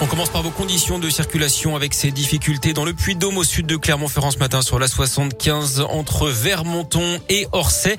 On 0.00 0.06
commence 0.06 0.28
par 0.28 0.42
vos 0.42 0.50
conditions 0.50 0.98
de 0.98 1.08
circulation 1.08 1.76
avec 1.76 1.94
ces 1.94 2.10
difficultés 2.10 2.72
dans 2.72 2.84
le 2.84 2.92
Puy-de-Dôme 2.92 3.38
au 3.38 3.44
sud 3.44 3.66
de 3.66 3.76
Clermont-Ferrand 3.76 4.32
ce 4.32 4.38
matin 4.38 4.60
sur 4.60 4.80
la 4.80 4.88
75 4.88 5.86
entre 5.88 6.28
Vermonton 6.28 7.20
et 7.28 7.46
Orsay. 7.52 7.96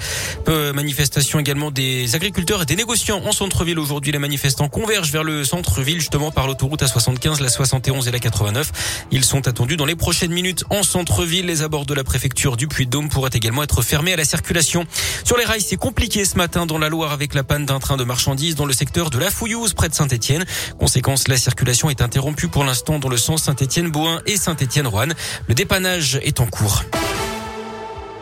Manifestation 0.48 1.40
également 1.40 1.72
des 1.72 2.14
agriculteurs 2.14 2.62
et 2.62 2.66
des 2.66 2.76
négociants 2.76 3.22
en 3.26 3.32
centre-ville 3.32 3.80
aujourd'hui. 3.80 4.12
Les 4.12 4.20
manifestants 4.20 4.68
convergent 4.68 5.12
vers 5.12 5.24
le 5.24 5.46
centre-ville 5.46 6.00
justement 6.00 6.32
par 6.32 6.48
l'autoroute 6.48 6.84
à 6.84 6.88
75, 6.88 7.40
la 7.40 7.50
71 7.50 8.08
et 8.08 8.12
la 8.12 8.20
89. 8.20 9.08
Ils 9.12 9.24
sont 9.24 9.48
attendus 9.48 9.78
dans 9.78 9.86
les 9.86 9.96
prochaines 9.96 10.34
minutes 10.34 10.66
en 10.70 10.84
centre-ville. 10.84 11.46
Les 11.46 11.62
abords 11.62 11.86
de 11.86 11.94
la 11.94 12.04
préfecture 12.04 12.58
du 12.58 12.68
Puy-de-Dôme 12.68 13.10
pourraient 13.10 13.32
également 13.34 13.64
être 13.64 13.82
fermés 13.82 14.14
à 14.14 14.18
la 14.18 14.26
circulation. 14.26 14.86
Sur 15.24 15.38
les 15.38 15.46
rails, 15.46 15.62
c'est 15.62 15.78
compliqué 15.78 16.26
ce 16.26 16.36
matin 16.36 16.66
dans 16.66 16.78
la 16.78 16.90
Loire 16.90 17.14
avec 17.14 17.34
la 17.34 17.44
panne 17.44 17.66
d'un 17.66 17.80
train 17.80 17.98
de 17.98 18.04
marchandises 18.04 18.56
dans 18.56 18.66
le 18.66 18.74
secteur 18.74 19.10
de 19.10 19.18
la 19.18 19.32
Fouillouse 19.32 19.74
près 19.74 19.88
de 19.90 19.96
Saint-Etienne. 19.96 20.46
Conséquence, 20.78 21.30
la 21.30 21.38
circulation 21.38 21.85
est 21.90 22.02
interrompu 22.02 22.48
pour 22.48 22.64
l'instant 22.64 23.00
dans 23.00 23.10
le 23.10 23.18
sens 23.18 23.44
Saint-Étienne-Bouin 23.44 24.22
et 24.26 24.38
Saint-Étienne-Roanne. 24.38 25.14
Le 25.48 25.54
dépannage 25.54 26.20
est 26.24 26.40
en 26.40 26.46
cours. 26.46 26.84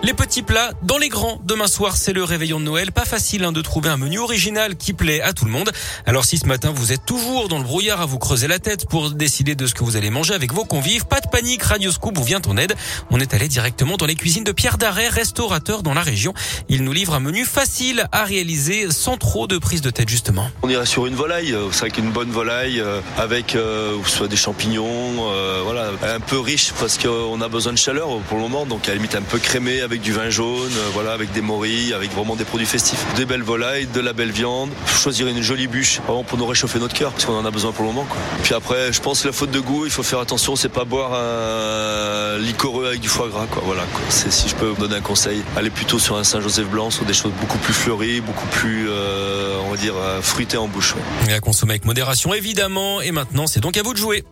Les 0.05 0.13
petits 0.13 0.41
plats 0.41 0.71
dans 0.81 0.98
les 0.98 1.07
grands. 1.07 1.39
Demain 1.45 1.66
soir, 1.66 1.95
c'est 1.95 2.11
le 2.11 2.25
réveillon 2.25 2.59
de 2.59 2.66
Noël. 2.66 2.91
Pas 2.91 3.05
facile 3.05 3.45
hein, 3.45 3.53
de 3.53 3.61
trouver 3.61 3.88
un 3.88 3.95
menu 3.95 4.20
original 4.20 4.75
qui 4.75 4.91
plaît 4.91 5.21
à 5.21 5.31
tout 5.31 5.45
le 5.45 5.52
monde. 5.52 5.71
Alors 6.05 6.25
si 6.25 6.38
ce 6.38 6.45
matin 6.45 6.73
vous 6.75 6.91
êtes 6.91 7.05
toujours 7.05 7.48
dans 7.48 7.57
le 7.57 7.63
brouillard 7.63 8.02
à 8.02 8.05
vous 8.05 8.20
creuser 8.20 8.49
la 8.49 8.59
tête 8.59 8.85
pour 8.89 9.11
décider 9.11 9.55
de 9.55 9.66
ce 9.66 9.73
que 9.73 9.81
vous 9.85 9.95
allez 9.95 10.09
manger 10.09 10.34
avec 10.34 10.52
vos 10.52 10.66
convives, 10.66 11.05
pas 11.05 11.21
de 11.21 11.30
panique, 11.30 11.63
Radio 11.63 11.89
Scoop 11.89 12.17
vous 12.17 12.23
vient 12.25 12.41
en 12.45 12.58
aide. 12.58 12.75
On 13.11 13.20
est 13.21 13.34
allé 13.34 13.47
directement 13.47 13.95
dans 13.95 14.05
les 14.05 14.16
cuisines 14.16 14.44
de 14.44 14.52
Pierre 14.52 14.77
Darret, 14.77 15.08
restaurateur 15.08 15.84
dans 15.84 15.94
la 15.94 16.02
région. 16.02 16.33
Il 16.67 16.83
nous 16.83 16.91
livre 16.91 17.13
un 17.13 17.22
menu 17.22 17.45
facile 17.45 18.05
à 18.11 18.25
réaliser 18.25 18.91
sans 18.91 19.16
trop 19.16 19.47
de 19.47 19.58
prise 19.58 19.81
de 19.81 19.89
tête 19.89 20.09
justement. 20.09 20.52
On 20.63 20.70
irait 20.70 20.85
sur 20.85 21.05
une 21.05 21.16
volaille, 21.16 21.53
euh, 21.53 21.72
c'est 21.72 21.80
vrai 21.80 21.91
qu'une 21.91 22.11
bonne 22.11 22.30
volaille 22.30 22.81
euh, 22.81 22.99
avec 23.17 23.55
euh, 23.55 23.95
soit 24.05 24.27
des 24.27 24.35
champignons, 24.35 25.31
voilà, 25.64 25.92
un 26.03 26.20
peu 26.20 26.42
riche 26.42 26.73
parce 26.77 26.97
qu'on 26.97 27.39
a 27.39 27.47
besoin 27.47 27.72
de 27.72 27.77
chaleur 27.77 28.20
pour 28.27 28.36
le 28.36 28.44
moment, 28.44 28.66
donc 28.66 28.86
à 28.88 28.89
la 28.89 28.95
limite 28.95 29.16
un 29.16 29.22
peu 29.22 29.39
crémé 29.39 29.80
avec 29.80 29.92
du 30.02 30.13
vin 30.13 30.30
jaune, 30.30 30.72
euh, 30.72 30.89
voilà, 30.94 31.13
avec 31.13 31.31
des 31.31 31.41
morilles, 31.41 31.94
avec 31.94 32.11
vraiment 32.13 32.36
des 32.36 32.45
produits 32.45 32.66
festifs. 32.66 33.05
Des 33.16 33.25
belles 33.25 33.44
volailles, 33.44 33.88
de 33.88 33.99
la 33.99 34.13
belle 34.13 34.31
viande. 34.31 34.69
Choisir 34.88 35.27
une 35.27 35.41
jolie 35.41 35.67
bûche 35.67 35.99
vraiment 36.05 36.23
pour 36.23 36.38
nous 36.38 36.45
réchauffer 36.45 36.80
notre 36.80 36.94
cœur, 36.94 37.11
parce 37.11 37.25
qu'on 37.25 37.38
en 37.38 37.45
a 37.45 37.52
besoin 37.52 37.72
pour 37.72 37.86
le 37.86 37.91
moment. 37.91 38.08
Puis 38.44 38.53
après, 38.53 38.91
je 38.91 39.02
pense 39.02 39.21
que 39.21 39.27
la 39.27 39.33
faute 39.33 39.52
de 39.52 39.59
goût, 39.59 39.86
il 39.86 39.91
faut 39.91 40.03
faire 40.03 40.19
attention, 40.19 40.55
c'est 40.55 40.69
pas 40.69 40.86
boire 40.86 41.14
un 41.14 42.38
liquoreux 42.39 42.88
avec 42.88 42.99
du 42.99 43.08
foie 43.08 43.27
gras. 43.30 43.45
Quoi. 43.45 43.61
Voilà, 43.66 43.83
quoi. 43.94 44.02
si 44.09 44.49
je 44.49 44.55
peux 44.55 44.67
vous 44.67 44.81
donner 44.81 44.95
un 44.95 45.02
conseil, 45.02 45.44
allez 45.55 45.69
plutôt 45.69 45.99
sur 45.99 46.17
un 46.17 46.23
Saint-Joseph 46.23 46.67
blanc, 46.67 46.89
sur 46.89 47.05
des 47.05 47.14
choses 47.14 47.33
beaucoup 47.39 47.58
plus 47.58 47.73
fleuries, 47.73 48.21
beaucoup 48.21 48.47
plus, 48.47 48.88
euh, 48.89 49.58
on 49.66 49.71
va 49.71 49.77
dire, 49.77 49.95
euh, 49.97 50.21
fruitées 50.21 50.58
en 50.58 50.67
bouche. 50.67 50.95
Et 51.30 51.33
à 51.33 51.39
consommer 51.39 51.73
avec 51.73 51.86
modération, 51.86 52.33
évidemment. 52.33 53.02
Et 53.02 53.11
maintenant, 53.11 53.47
c'est 53.47 53.59
donc 53.59 53.77
à 53.77 53.83
vous 53.83 53.94
de 53.94 53.99
jouer. 53.99 54.23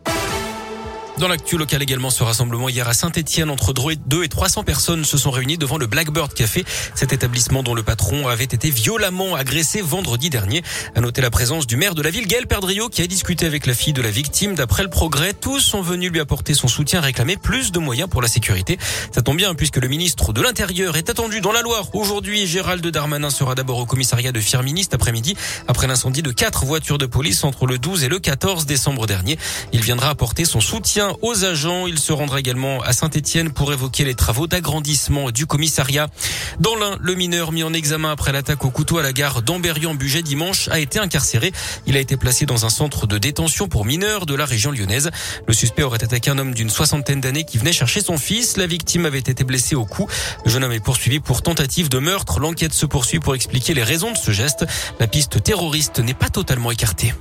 Dans 1.17 1.27
l'actu 1.27 1.57
local 1.57 1.83
également, 1.83 2.09
ce 2.09 2.23
rassemblement 2.23 2.67
hier 2.67 2.87
à 2.87 2.93
Saint-Etienne, 2.93 3.51
entre 3.51 3.73
2 3.73 4.23
et 4.23 4.27
300 4.27 4.63
personnes 4.63 5.05
se 5.05 5.17
sont 5.17 5.29
réunies 5.29 5.57
devant 5.57 5.77
le 5.77 5.85
Blackbird 5.85 6.33
Café, 6.33 6.65
cet 6.95 7.13
établissement 7.13 7.61
dont 7.61 7.75
le 7.75 7.83
patron 7.83 8.27
avait 8.27 8.45
été 8.45 8.71
violemment 8.71 9.35
agressé 9.35 9.81
vendredi 9.81 10.29
dernier. 10.31 10.63
À 10.95 11.01
noter 11.01 11.21
la 11.21 11.29
présence 11.29 11.67
du 11.67 11.77
maire 11.77 11.93
de 11.93 12.01
la 12.01 12.09
ville, 12.09 12.25
Gaël 12.25 12.47
Perdriau, 12.47 12.89
qui 12.89 13.03
a 13.03 13.07
discuté 13.07 13.45
avec 13.45 13.67
la 13.67 13.75
fille 13.75 13.93
de 13.93 14.01
la 14.01 14.09
victime. 14.09 14.55
D'après 14.55 14.81
le 14.81 14.89
progrès, 14.89 15.33
tous 15.33 15.59
sont 15.59 15.81
venus 15.81 16.11
lui 16.11 16.19
apporter 16.19 16.55
son 16.55 16.67
soutien, 16.67 17.01
réclamer 17.01 17.37
plus 17.37 17.71
de 17.71 17.79
moyens 17.79 18.09
pour 18.09 18.21
la 18.21 18.27
sécurité. 18.27 18.79
Ça 19.11 19.21
tombe 19.21 19.37
bien 19.37 19.53
puisque 19.53 19.77
le 19.77 19.87
ministre 19.87 20.33
de 20.33 20.41
l'Intérieur 20.41 20.97
est 20.97 21.09
attendu 21.09 21.39
dans 21.39 21.51
la 21.51 21.61
Loire. 21.61 21.93
Aujourd'hui, 21.93 22.47
Gérald 22.47 22.85
Darmanin 22.87 23.29
sera 23.29 23.53
d'abord 23.53 23.77
au 23.77 23.85
commissariat 23.85 24.31
de 24.31 24.39
Firminy 24.39 24.83
cet 24.83 24.95
après-midi, 24.95 25.35
après 25.67 25.85
l'incendie 25.85 26.23
de 26.23 26.31
quatre 26.31 26.65
voitures 26.65 26.97
de 26.97 27.05
police 27.05 27.43
entre 27.43 27.67
le 27.67 27.77
12 27.77 28.05
et 28.05 28.09
le 28.09 28.17
14 28.17 28.65
décembre 28.65 29.05
dernier. 29.05 29.37
Il 29.71 29.81
viendra 29.81 30.09
apporter 30.09 30.45
son 30.45 30.61
soutien 30.61 31.10
aux 31.21 31.45
agents. 31.45 31.87
Il 31.87 31.99
se 31.99 32.13
rendra 32.13 32.39
également 32.39 32.81
à 32.81 32.93
Saint-Etienne 32.93 33.51
pour 33.51 33.73
évoquer 33.73 34.03
les 34.03 34.15
travaux 34.15 34.47
d'agrandissement 34.47 35.31
du 35.31 35.45
commissariat. 35.45 36.07
Dans 36.59 36.75
l'un, 36.75 36.97
le 36.99 37.15
mineur 37.15 37.51
mis 37.51 37.63
en 37.63 37.73
examen 37.73 38.11
après 38.11 38.31
l'attaque 38.31 38.63
au 38.65 38.69
couteau 38.69 38.97
à 38.97 39.03
la 39.03 39.13
gare 39.13 39.41
d'Amberieu-en-Bugey 39.41 40.21
dimanche 40.21 40.67
a 40.69 40.79
été 40.79 40.99
incarcéré. 40.99 41.51
Il 41.85 41.97
a 41.97 41.99
été 41.99 42.17
placé 42.17 42.45
dans 42.45 42.65
un 42.65 42.69
centre 42.69 43.07
de 43.07 43.17
détention 43.17 43.67
pour 43.67 43.85
mineurs 43.85 44.25
de 44.25 44.35
la 44.35 44.45
région 44.45 44.71
lyonnaise. 44.71 45.11
Le 45.47 45.53
suspect 45.53 45.83
aurait 45.83 46.03
attaqué 46.03 46.29
un 46.29 46.37
homme 46.37 46.53
d'une 46.53 46.69
soixantaine 46.69 47.21
d'années 47.21 47.43
qui 47.43 47.57
venait 47.57 47.73
chercher 47.73 48.01
son 48.01 48.17
fils. 48.17 48.57
La 48.57 48.67
victime 48.67 49.05
avait 49.05 49.19
été 49.19 49.43
blessée 49.43 49.75
au 49.75 49.85
cou. 49.85 50.07
Le 50.45 50.51
jeune 50.51 50.63
homme 50.63 50.71
est 50.71 50.83
poursuivi 50.83 51.19
pour 51.19 51.41
tentative 51.41 51.89
de 51.89 51.99
meurtre. 51.99 52.39
L'enquête 52.39 52.73
se 52.73 52.85
poursuit 52.85 53.19
pour 53.19 53.35
expliquer 53.35 53.73
les 53.73 53.83
raisons 53.83 54.11
de 54.11 54.17
ce 54.17 54.31
geste. 54.31 54.65
La 54.99 55.07
piste 55.07 55.41
terroriste 55.43 55.99
n'est 55.99 56.13
pas 56.13 56.29
totalement 56.29 56.71
écartée. 56.71 57.13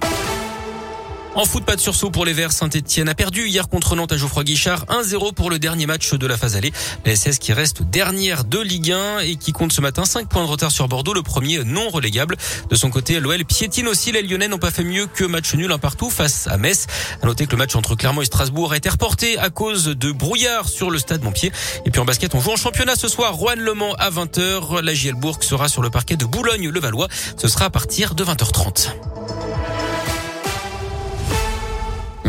En 1.37 1.45
foot, 1.45 1.65
pas 1.65 1.77
de 1.77 1.81
sursaut 1.81 2.11
pour 2.11 2.25
les 2.25 2.33
Verts. 2.33 2.51
Saint-Etienne 2.51 3.09
a 3.09 3.15
perdu 3.15 3.47
hier 3.47 3.69
contre 3.69 3.95
Nantes 3.95 4.11
à 4.11 4.17
Geoffroy 4.17 4.43
Guichard. 4.43 4.85
1-0 4.87 5.33
pour 5.33 5.49
le 5.49 5.61
dernier 5.61 5.87
match 5.87 6.13
de 6.13 6.27
la 6.27 6.37
phase 6.37 6.57
allée. 6.57 6.73
La 7.07 7.15
SS 7.15 7.39
qui 7.39 7.53
reste 7.53 7.83
dernière 7.83 8.43
de 8.43 8.59
Ligue 8.59 8.91
1 8.91 9.21
et 9.21 9.37
qui 9.37 9.53
compte 9.53 9.73
ce 9.73 9.81
matin 9.81 10.05
5 10.05 10.29
points 10.29 10.43
de 10.43 10.49
retard 10.49 10.73
sur 10.73 10.89
Bordeaux, 10.89 11.15
le 11.15 11.23
premier 11.23 11.63
non 11.63 11.89
relégable. 11.89 12.37
De 12.69 12.75
son 12.75 12.91
côté, 12.91 13.21
l'OL 13.21 13.45
piétine 13.45 13.87
aussi. 13.87 14.11
Les 14.11 14.23
Lyonnais 14.23 14.49
n'ont 14.49 14.59
pas 14.59 14.73
fait 14.73 14.83
mieux 14.83 15.07
que 15.07 15.23
match 15.25 15.55
nul 15.55 15.71
un 15.71 15.79
partout 15.79 16.11
face 16.11 16.49
à 16.49 16.57
Metz. 16.57 16.87
À 17.23 17.27
noter 17.27 17.47
que 17.47 17.53
le 17.53 17.59
match 17.59 17.77
entre 17.77 17.95
Clermont 17.95 18.23
et 18.23 18.27
Strasbourg 18.27 18.73
a 18.73 18.77
été 18.77 18.89
reporté 18.89 19.39
à 19.39 19.51
cause 19.51 19.85
de 19.85 20.11
brouillard 20.11 20.69
sur 20.69 20.91
le 20.91 20.99
stade 20.99 21.23
Montpied. 21.23 21.53
Et 21.87 21.93
puis 21.93 22.01
en 22.01 22.05
basket, 22.05 22.35
on 22.35 22.41
joue 22.41 22.51
en 22.51 22.57
championnat 22.57 22.97
ce 22.97 23.07
soir. 23.07 23.35
Rouen 23.35 23.55
Le 23.57 23.73
Mans 23.73 23.95
à 24.01 24.11
20h. 24.11 24.81
La 24.81 24.95
JL 24.95 25.15
Bourg 25.15 25.39
sera 25.43 25.69
sur 25.69 25.81
le 25.81 25.91
parquet 25.91 26.17
de 26.17 26.25
Boulogne-le-Valois. 26.25 27.07
Ce 27.37 27.47
sera 27.47 27.67
à 27.67 27.71
partir 27.71 28.17
de 28.17 28.25
20h30. 28.25 28.89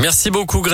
Merci 0.01 0.31
beaucoup. 0.31 0.63